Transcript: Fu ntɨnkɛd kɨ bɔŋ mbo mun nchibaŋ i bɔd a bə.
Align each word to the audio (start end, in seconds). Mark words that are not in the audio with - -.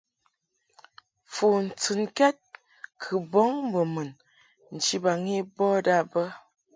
Fu 1.33 1.45
ntɨnkɛd 1.65 2.37
kɨ 3.01 3.13
bɔŋ 3.31 3.49
mbo 3.67 3.81
mun 3.93 4.09
nchibaŋ 4.75 5.19
i 5.37 5.39
bɔd 5.57 5.85
a 5.97 5.99
bə. 6.11 6.23